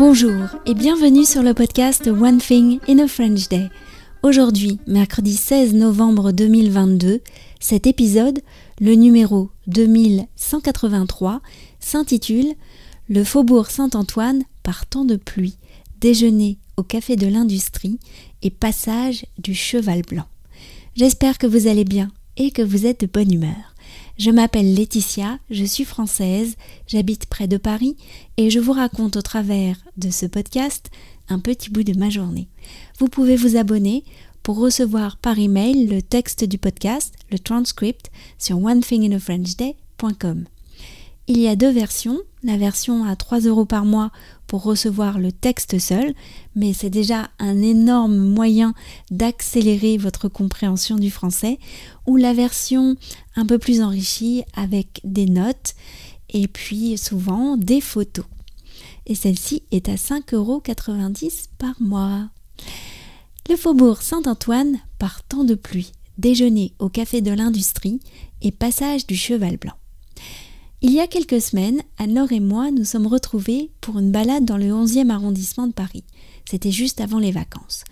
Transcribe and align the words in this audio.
Bonjour 0.00 0.48
et 0.64 0.72
bienvenue 0.72 1.26
sur 1.26 1.42
le 1.42 1.52
podcast 1.52 2.06
One 2.06 2.38
Thing 2.38 2.80
in 2.88 3.00
a 3.00 3.06
French 3.06 3.50
Day. 3.50 3.68
Aujourd'hui, 4.22 4.78
mercredi 4.86 5.36
16 5.36 5.74
novembre 5.74 6.32
2022, 6.32 7.20
cet 7.60 7.86
épisode, 7.86 8.38
le 8.80 8.94
numéro 8.94 9.50
2183, 9.66 11.42
s'intitule 11.80 12.54
Le 13.10 13.24
Faubourg 13.24 13.66
Saint-Antoine 13.66 14.42
par 14.62 14.86
temps 14.86 15.04
de 15.04 15.16
pluie, 15.16 15.58
déjeuner 16.00 16.56
au 16.78 16.82
café 16.82 17.16
de 17.16 17.26
l'industrie 17.26 17.98
et 18.40 18.48
passage 18.48 19.26
du 19.36 19.54
cheval 19.54 20.00
blanc. 20.00 20.28
J'espère 20.96 21.36
que 21.36 21.46
vous 21.46 21.66
allez 21.66 21.84
bien 21.84 22.10
et 22.38 22.52
que 22.52 22.62
vous 22.62 22.86
êtes 22.86 23.02
de 23.02 23.06
bonne 23.06 23.34
humeur. 23.34 23.74
Je 24.20 24.30
m'appelle 24.30 24.74
Laetitia, 24.74 25.38
je 25.48 25.64
suis 25.64 25.86
française, 25.86 26.56
j'habite 26.86 27.24
près 27.24 27.48
de 27.48 27.56
Paris 27.56 27.96
et 28.36 28.50
je 28.50 28.58
vous 28.58 28.74
raconte 28.74 29.16
au 29.16 29.22
travers 29.22 29.78
de 29.96 30.10
ce 30.10 30.26
podcast 30.26 30.90
un 31.30 31.38
petit 31.38 31.70
bout 31.70 31.84
de 31.84 31.98
ma 31.98 32.10
journée. 32.10 32.46
Vous 32.98 33.08
pouvez 33.08 33.34
vous 33.34 33.56
abonner 33.56 34.04
pour 34.42 34.58
recevoir 34.58 35.16
par 35.16 35.38
email 35.38 35.86
le 35.86 36.02
texte 36.02 36.44
du 36.44 36.58
podcast, 36.58 37.14
le 37.32 37.38
transcript, 37.38 38.10
sur 38.38 38.62
onethinginafrenchday.com. 38.62 40.44
Il 41.32 41.38
y 41.38 41.46
a 41.46 41.54
deux 41.54 41.70
versions, 41.70 42.18
la 42.42 42.56
version 42.56 43.04
à 43.04 43.14
3 43.14 43.42
euros 43.42 43.64
par 43.64 43.84
mois 43.84 44.10
pour 44.48 44.64
recevoir 44.64 45.20
le 45.20 45.30
texte 45.30 45.78
seul, 45.78 46.12
mais 46.56 46.72
c'est 46.72 46.90
déjà 46.90 47.30
un 47.38 47.62
énorme 47.62 48.16
moyen 48.16 48.74
d'accélérer 49.12 49.96
votre 49.96 50.26
compréhension 50.26 50.96
du 50.96 51.08
français, 51.08 51.60
ou 52.04 52.16
la 52.16 52.34
version 52.34 52.96
un 53.36 53.46
peu 53.46 53.60
plus 53.60 53.80
enrichie 53.80 54.42
avec 54.54 55.00
des 55.04 55.26
notes 55.26 55.74
et 56.30 56.48
puis 56.48 56.98
souvent 56.98 57.56
des 57.56 57.80
photos. 57.80 58.26
Et 59.06 59.14
celle-ci 59.14 59.62
est 59.70 59.88
à 59.88 59.94
5,90 59.94 60.34
euros 60.34 60.60
par 61.58 61.80
mois. 61.80 62.28
Le 63.48 63.54
faubourg 63.54 64.02
Saint-Antoine 64.02 64.80
par 64.98 65.22
temps 65.22 65.44
de 65.44 65.54
pluie, 65.54 65.92
déjeuner 66.18 66.72
au 66.80 66.88
café 66.88 67.20
de 67.20 67.30
l'industrie 67.30 68.00
et 68.42 68.50
passage 68.50 69.06
du 69.06 69.14
cheval 69.14 69.58
blanc. 69.58 69.79
Il 70.82 70.92
y 70.92 71.00
a 71.00 71.06
quelques 71.06 71.42
semaines, 71.42 71.82
Anne-Laure 71.98 72.32
et 72.32 72.40
moi 72.40 72.70
nous 72.70 72.84
sommes 72.84 73.06
retrouvés 73.06 73.70
pour 73.82 73.98
une 73.98 74.10
balade 74.10 74.46
dans 74.46 74.56
le 74.56 74.70
11e 74.70 75.10
arrondissement 75.10 75.66
de 75.66 75.74
Paris. 75.74 76.04
C'était 76.48 76.70
juste 76.70 77.02
avant 77.02 77.18
les 77.18 77.32
vacances. 77.32 77.84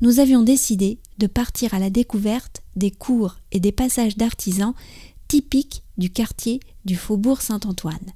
Nous 0.00 0.20
avions 0.20 0.44
décidé 0.44 1.00
de 1.18 1.26
partir 1.26 1.74
à 1.74 1.80
la 1.80 1.90
découverte 1.90 2.62
des 2.76 2.92
cours 2.92 3.34
et 3.50 3.58
des 3.58 3.72
passages 3.72 4.16
d'artisans 4.16 4.74
typiques 5.26 5.82
du 5.98 6.08
quartier 6.08 6.60
du 6.84 6.94
Faubourg 6.94 7.42
Saint-Antoine. 7.42 8.12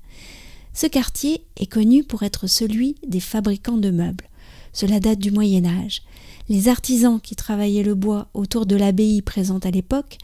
Ce 0.75 0.87
quartier 0.87 1.45
est 1.57 1.67
connu 1.67 2.05
pour 2.05 2.23
être 2.23 2.47
celui 2.47 2.95
des 3.05 3.19
fabricants 3.19 3.79
de 3.79 3.91
meubles. 3.91 4.30
Cela 4.73 5.01
date 5.01 5.19
du 5.19 5.31
Moyen 5.31 5.65
Âge. 5.65 6.03
Les 6.49 6.69
artisans 6.69 7.21
qui 7.21 7.37
travaillaient 7.37 7.83
le 7.83 7.95
bois 7.95 8.29
autour 8.35 8.67
de 8.67 8.77
l'abbaye 8.77 9.23
présente 9.23 9.67
à 9.67 9.71
l'époque 9.71 10.19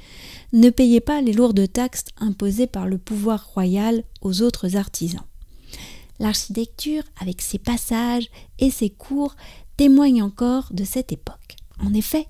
ne 0.53 0.71
payaient 0.71 1.01
pas 1.01 1.21
les 1.21 1.33
lourdes 1.33 1.71
taxes 1.73 2.07
imposées 2.19 2.67
par 2.67 2.87
le 2.87 2.99
pouvoir 2.99 3.49
royal 3.55 4.03
aux 4.23 4.43
autres 4.43 4.77
artisans. 4.77 5.25
L'architecture, 6.19 7.03
avec 7.21 7.43
ses 7.43 7.59
passages 7.59 8.29
et 8.59 8.71
ses 8.71 8.91
cours, 8.91 9.37
témoigne 9.77 10.23
encore 10.23 10.69
de 10.73 10.85
cette 10.85 11.13
époque. 11.13 11.57
En 11.85 11.93
effet, 11.93 12.27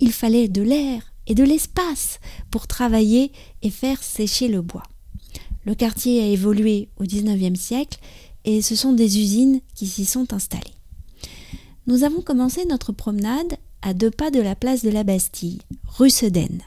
il 0.00 0.12
fallait 0.12 0.48
de 0.48 0.62
l'air 0.62 1.12
et 1.26 1.34
de 1.34 1.44
l'espace 1.44 2.18
pour 2.50 2.66
travailler 2.66 3.32
et 3.62 3.70
faire 3.70 4.02
sécher 4.02 4.48
le 4.48 4.62
bois. 4.62 4.82
Le 5.64 5.74
quartier 5.74 6.22
a 6.22 6.26
évolué 6.26 6.88
au 6.98 7.04
XIXe 7.04 7.58
siècle 7.58 7.98
et 8.44 8.62
ce 8.62 8.74
sont 8.74 8.92
des 8.92 9.18
usines 9.18 9.60
qui 9.74 9.86
s'y 9.86 10.04
sont 10.04 10.32
installées. 10.32 10.77
Nous 11.88 12.04
avons 12.04 12.20
commencé 12.20 12.66
notre 12.66 12.92
promenade 12.92 13.56
à 13.80 13.94
deux 13.94 14.10
pas 14.10 14.30
de 14.30 14.40
la 14.40 14.54
place 14.54 14.84
de 14.84 14.90
la 14.90 15.04
Bastille, 15.04 15.60
rue 15.86 16.10
Sedaine. 16.10 16.60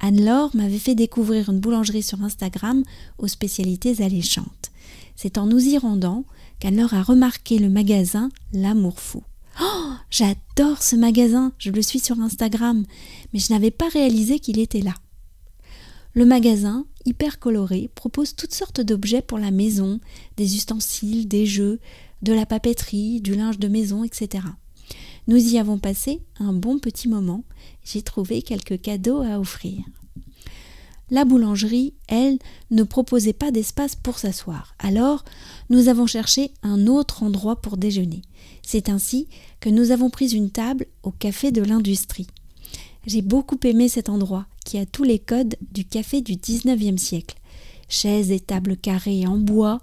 Anne-Laure 0.00 0.56
m'avait 0.56 0.78
fait 0.78 0.94
découvrir 0.94 1.50
une 1.50 1.60
boulangerie 1.60 2.02
sur 2.02 2.22
Instagram 2.22 2.82
aux 3.18 3.28
spécialités 3.28 4.02
alléchantes. 4.02 4.72
C'est 5.16 5.36
en 5.36 5.44
nous 5.44 5.60
y 5.60 5.76
rendant 5.76 6.24
qu'Anne-Laure 6.60 6.94
a 6.94 7.02
remarqué 7.02 7.58
le 7.58 7.68
magasin 7.68 8.30
L'Amour 8.54 9.00
Fou. 9.00 9.22
Oh, 9.60 9.92
j'adore 10.08 10.82
ce 10.82 10.96
magasin, 10.96 11.52
je 11.58 11.70
le 11.70 11.82
suis 11.82 12.00
sur 12.00 12.18
Instagram, 12.20 12.86
mais 13.34 13.40
je 13.40 13.52
n'avais 13.52 13.70
pas 13.70 13.90
réalisé 13.90 14.38
qu'il 14.38 14.58
était 14.58 14.80
là. 14.80 14.94
Le 16.14 16.24
magasin, 16.24 16.86
hyper 17.04 17.38
coloré, 17.38 17.90
propose 17.94 18.34
toutes 18.34 18.54
sortes 18.54 18.80
d'objets 18.80 19.20
pour 19.20 19.38
la 19.38 19.50
maison, 19.50 20.00
des 20.38 20.56
ustensiles, 20.56 21.28
des 21.28 21.44
jeux, 21.44 21.80
de 22.24 22.32
la 22.32 22.46
papeterie, 22.46 23.20
du 23.20 23.34
linge 23.34 23.58
de 23.58 23.68
maison, 23.68 24.02
etc. 24.02 24.44
Nous 25.28 25.36
y 25.36 25.58
avons 25.58 25.78
passé 25.78 26.22
un 26.40 26.52
bon 26.52 26.78
petit 26.78 27.06
moment. 27.06 27.44
J'ai 27.84 28.02
trouvé 28.02 28.42
quelques 28.42 28.80
cadeaux 28.80 29.20
à 29.20 29.38
offrir. 29.38 29.84
La 31.10 31.26
boulangerie, 31.26 31.92
elle, 32.08 32.38
ne 32.70 32.82
proposait 32.82 33.34
pas 33.34 33.50
d'espace 33.50 33.94
pour 33.94 34.18
s'asseoir. 34.18 34.74
Alors, 34.78 35.24
nous 35.68 35.88
avons 35.88 36.06
cherché 36.06 36.50
un 36.62 36.86
autre 36.86 37.22
endroit 37.22 37.60
pour 37.60 37.76
déjeuner. 37.76 38.22
C'est 38.62 38.88
ainsi 38.88 39.28
que 39.60 39.68
nous 39.68 39.90
avons 39.90 40.08
pris 40.08 40.34
une 40.34 40.50
table 40.50 40.86
au 41.02 41.10
café 41.10 41.52
de 41.52 41.62
l'industrie. 41.62 42.26
J'ai 43.06 43.20
beaucoup 43.20 43.58
aimé 43.64 43.88
cet 43.90 44.08
endroit 44.08 44.46
qui 44.64 44.78
a 44.78 44.86
tous 44.86 45.04
les 45.04 45.18
codes 45.18 45.56
du 45.72 45.84
café 45.84 46.22
du 46.22 46.36
19e 46.36 46.96
siècle. 46.96 47.36
Chaises 47.90 48.30
et 48.30 48.40
tables 48.40 48.78
carrées 48.78 49.26
en 49.26 49.36
bois, 49.36 49.78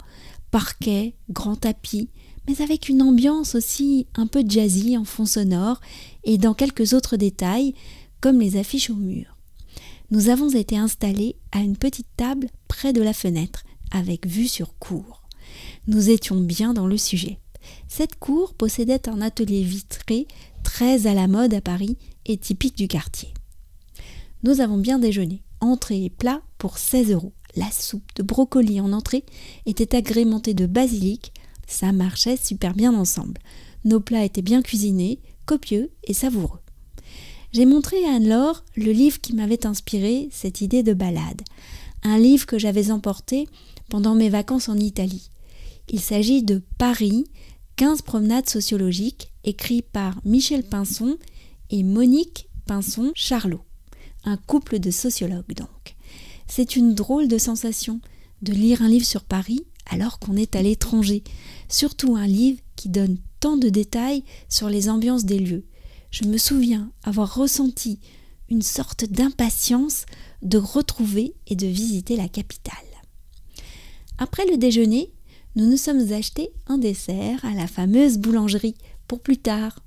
parquet, 0.50 1.14
grand 1.30 1.56
tapis, 1.56 2.10
mais 2.48 2.62
avec 2.62 2.90
une 2.90 3.02
ambiance 3.02 3.56
aussi 3.56 4.08
un 4.16 4.28
peu 4.28 4.44
jazzy 4.48 4.98
en 4.98 5.06
fond 5.06 5.26
sonore 5.26 5.80
et 6.24 6.38
dans 6.38 6.54
quelques 6.54 6.94
autres 6.94 7.18
détails, 7.18 7.74
comme 8.20 8.40
les 8.40 8.58
affiches 8.58 8.90
au 8.90 8.96
mur. 8.96 9.38
Nous 10.12 10.30
avons 10.30 10.50
été 10.50 10.78
installés 10.78 11.36
à 11.52 11.60
une 11.60 11.78
petite 11.78 12.08
table 12.18 12.48
près 12.68 12.94
de 12.94 13.02
la 13.02 13.14
fenêtre, 13.14 13.64
avec 13.92 14.28
vue 14.28 14.48
sur 14.48 14.78
cour. 14.78 15.22
Nous 15.88 16.10
étions 16.10 16.40
bien 16.40 16.74
dans 16.74 16.88
le 16.88 16.98
sujet. 16.98 17.40
Cette 17.88 18.16
cour 18.16 18.54
possédait 18.54 19.08
un 19.08 19.22
atelier 19.22 19.64
vitré 19.64 20.28
très 20.64 21.08
à 21.08 21.14
la 21.14 21.28
mode 21.28 21.54
à 21.54 21.62
Paris 21.62 21.98
et 22.26 22.38
typique 22.38 22.78
du 22.78 22.88
quartier. 22.88 23.34
Nous 24.44 24.60
avons 24.60 24.78
bien 24.78 25.00
déjeuné, 25.00 25.44
entrée 25.60 26.06
et 26.06 26.10
plat 26.10 26.42
pour 26.58 26.78
16 26.78 27.12
euros. 27.12 27.34
La 27.56 27.70
soupe 27.70 28.10
de 28.16 28.24
brocoli 28.24 28.80
en 28.80 28.94
entrée 28.94 29.24
était 29.66 29.96
agrémentée 29.96 30.54
de 30.54 30.66
basilic, 30.66 31.34
ça 31.72 31.92
marchait 31.92 32.38
super 32.38 32.74
bien 32.74 32.94
ensemble. 32.94 33.40
Nos 33.86 34.00
plats 34.00 34.26
étaient 34.26 34.42
bien 34.42 34.62
cuisinés, 34.62 35.20
copieux 35.46 35.92
et 36.04 36.14
savoureux. 36.14 36.60
J'ai 37.54 37.66
montré 37.66 38.06
à 38.06 38.16
Anne-Laure 38.16 38.64
le 38.76 38.92
livre 38.92 39.20
qui 39.20 39.34
m'avait 39.34 39.66
inspiré 39.66 40.30
cette 40.32 40.62
idée 40.62 40.84
de 40.84 40.94
balade. 40.94 41.42
Un 42.04 42.18
livre 42.18 42.46
que 42.46 42.60
j'avais 42.60 42.92
emporté 42.92 43.48
pendant 43.90 44.16
mes 44.16 44.30
vacances 44.30 44.70
en 44.70 44.78
Italie. 44.78 45.32
Il 45.90 46.00
s'agit 46.00 46.44
de 46.44 46.62
Paris, 46.78 47.26
15 47.76 48.04
promenades 48.04 48.50
sociologiques, 48.50 49.32
écrit 49.44 49.82
par 49.82 50.16
Michel 50.24 50.64
Pinson 50.64 51.18
et 51.70 51.84
Monique 51.84 52.50
Pinson-Charlot, 52.68 53.62
un 54.24 54.38
couple 54.38 54.80
de 54.80 54.92
sociologues 54.92 55.56
donc. 55.56 55.96
C'est 56.48 56.76
une 56.76 56.96
drôle 56.96 57.28
de 57.28 57.38
sensation 57.38 58.00
de 58.42 58.54
lire 58.54 58.82
un 58.82 58.90
livre 58.90 59.06
sur 59.06 59.24
Paris 59.24 59.66
alors 59.92 60.20
qu'on 60.20 60.36
est 60.36 60.56
à 60.56 60.62
l'étranger, 60.62 61.24
surtout 61.70 62.16
un 62.16 62.26
livre 62.26 62.60
qui 62.76 62.90
donne 62.90 63.18
tant 63.40 63.58
de 63.58 63.70
détails 63.70 64.24
sur 64.50 64.70
les 64.70 64.90
ambiances 64.90 65.26
des 65.26 65.38
lieux. 65.38 65.66
Je 66.10 66.26
me 66.26 66.38
souviens 66.38 66.92
avoir 67.04 67.36
ressenti 67.36 68.00
une 68.50 68.62
sorte 68.62 69.06
d'impatience 69.06 70.06
de 70.42 70.58
retrouver 70.58 71.36
et 71.48 71.56
de 71.56 71.68
visiter 71.68 72.16
la 72.16 72.28
capitale. 72.28 72.76
Après 74.18 74.46
le 74.46 74.58
déjeuner, 74.58 75.12
nous 75.56 75.70
nous 75.70 75.78
sommes 75.78 76.12
achetés 76.14 76.52
un 76.68 76.78
dessert 76.78 77.44
à 77.44 77.54
la 77.54 77.68
fameuse 77.68 78.18
boulangerie 78.18 78.76
pour 79.08 79.22
plus 79.22 79.38
tard. 79.38 79.80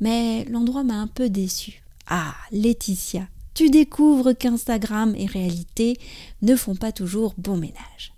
Mais 0.00 0.44
l'endroit 0.46 0.84
m'a 0.84 0.96
un 0.96 1.06
peu 1.06 1.28
déçu. 1.28 1.82
Ah, 2.06 2.34
Laetitia, 2.50 3.28
tu 3.54 3.70
découvres 3.70 4.36
qu'Instagram 4.36 5.14
et 5.16 5.26
réalité 5.26 5.98
ne 6.40 6.56
font 6.56 6.74
pas 6.74 6.92
toujours 6.92 7.34
bon 7.38 7.56
ménage 7.56 8.14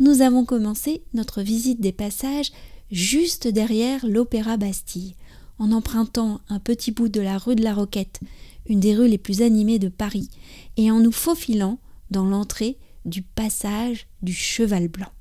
nous 0.00 0.22
avons 0.22 0.44
commencé 0.44 1.02
notre 1.14 1.42
visite 1.42 1.80
des 1.80 1.92
passages 1.92 2.52
juste 2.90 3.48
derrière 3.48 4.06
l'Opéra 4.06 4.56
Bastille, 4.56 5.14
en 5.58 5.72
empruntant 5.72 6.40
un 6.48 6.58
petit 6.58 6.90
bout 6.90 7.08
de 7.08 7.20
la 7.20 7.38
rue 7.38 7.54
de 7.54 7.62
la 7.62 7.74
Roquette, 7.74 8.20
une 8.66 8.80
des 8.80 8.94
rues 8.94 9.08
les 9.08 9.18
plus 9.18 9.42
animées 9.42 9.78
de 9.78 9.88
Paris, 9.88 10.28
et 10.76 10.90
en 10.90 11.00
nous 11.00 11.12
faufilant 11.12 11.78
dans 12.10 12.24
l'entrée 12.24 12.78
du 13.04 13.22
passage 13.22 14.06
du 14.22 14.32
Cheval 14.32 14.88
Blanc. 14.88 15.12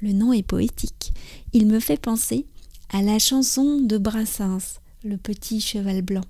Le 0.00 0.12
nom 0.12 0.32
est 0.32 0.42
poétique. 0.42 1.12
Il 1.52 1.66
me 1.66 1.80
fait 1.80 2.00
penser 2.00 2.46
à 2.90 3.02
la 3.02 3.18
chanson 3.18 3.80
de 3.80 3.98
Brassens, 3.98 4.80
Le 5.04 5.16
Petit 5.16 5.60
Cheval 5.60 6.02
Blanc. 6.02 6.24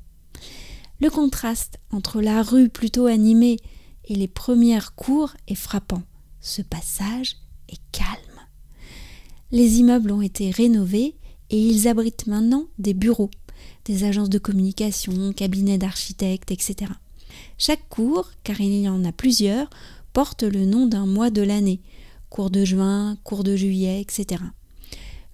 Le 1.00 1.10
contraste 1.10 1.78
entre 1.90 2.20
la 2.20 2.42
rue 2.42 2.68
plutôt 2.68 3.06
animée 3.06 3.56
et 4.04 4.14
les 4.14 4.28
premières 4.28 4.94
cours 4.94 5.32
est 5.48 5.56
frappant. 5.56 6.02
Ce 6.40 6.62
passage 6.62 7.36
Les 9.52 9.80
immeubles 9.80 10.12
ont 10.12 10.22
été 10.22 10.50
rénovés 10.50 11.14
et 11.50 11.58
ils 11.58 11.86
abritent 11.86 12.26
maintenant 12.26 12.68
des 12.78 12.94
bureaux, 12.94 13.30
des 13.84 14.04
agences 14.04 14.30
de 14.30 14.38
communication, 14.38 15.34
cabinets 15.34 15.76
d'architectes, 15.76 16.50
etc. 16.50 16.90
Chaque 17.58 17.86
cours, 17.90 18.30
car 18.44 18.62
il 18.62 18.80
y 18.80 18.88
en 18.88 19.04
a 19.04 19.12
plusieurs, 19.12 19.68
porte 20.14 20.42
le 20.42 20.64
nom 20.64 20.86
d'un 20.86 21.04
mois 21.04 21.28
de 21.28 21.42
l'année, 21.42 21.80
cours 22.30 22.50
de 22.50 22.64
juin, 22.64 23.18
cours 23.24 23.44
de 23.44 23.54
juillet, 23.54 24.00
etc. 24.00 24.42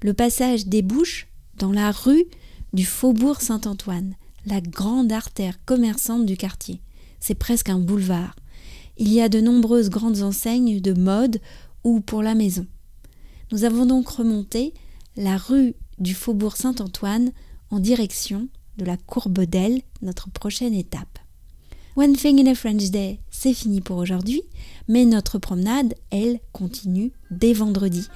Le 0.03 0.15
passage 0.15 0.67
débouche 0.67 1.29
dans 1.57 1.73
la 1.73 1.93
rue 1.93 2.25
du 2.73 2.85
Faubourg 2.85 3.41
Saint-Antoine, 3.41 4.15
la 4.47 4.61
grande 4.61 5.13
artère 5.13 5.65
commerçante 5.65 6.27
du 6.27 6.37
quartier. 6.37 6.81
C'est 7.21 7.37
presque 7.37 7.69
un 7.69 7.79
boulevard. 7.79 8.35
Il 8.97 9.13
y 9.13 9.21
a 9.21 9.29
de 9.29 9.41
nombreuses 9.41 9.91
grandes 9.91 10.23
enseignes 10.23 10.81
de 10.81 10.93
mode 10.93 11.41
ou 11.85 12.01
pour 12.01 12.23
la 12.23 12.35
maison. 12.35 12.67
Nous 13.53 13.65
avons 13.65 13.87
donc 13.87 14.09
remonté 14.09 14.75
la 15.17 15.37
rue 15.37 15.75
du 15.99 16.15
Faubourg 16.15 16.57
Saint-Antoine 16.57 17.33
en 17.71 17.81
direction 17.81 18.49
de 18.77 18.85
la 18.85 18.97
Courbe 18.97 19.41
d'Elle, 19.41 19.83
notre 20.03 20.31
prochaine 20.31 20.75
étape. 20.75 21.19
One 21.97 22.15
Thing 22.15 22.41
in 22.41 22.51
a 22.51 22.55
French 22.55 22.91
Day, 22.91 23.19
c'est 23.31 23.55
fini 23.55 23.81
pour 23.81 23.97
aujourd'hui, 23.97 24.43
mais 24.87 25.05
notre 25.05 25.39
promenade, 25.39 25.95
elle, 26.11 26.39
continue 26.53 27.13
dès 27.33 27.53
vendredi. 27.53 28.07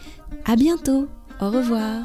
À 0.44 0.54
bientôt, 0.54 1.08
au 1.40 1.50
revoir. 1.50 2.04